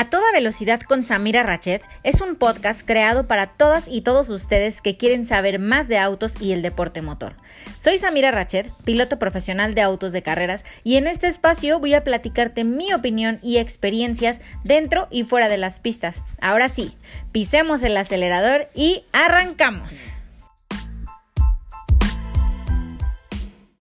[0.00, 4.80] A toda velocidad con Samira Rachet es un podcast creado para todas y todos ustedes
[4.80, 7.34] que quieren saber más de autos y el deporte motor.
[7.82, 12.04] Soy Samira Rachet, piloto profesional de autos de carreras, y en este espacio voy a
[12.04, 16.22] platicarte mi opinión y experiencias dentro y fuera de las pistas.
[16.40, 16.96] Ahora sí,
[17.32, 19.98] pisemos el acelerador y arrancamos.